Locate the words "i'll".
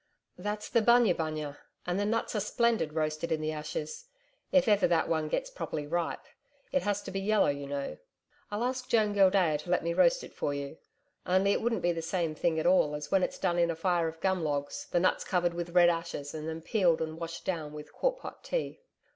8.49-8.63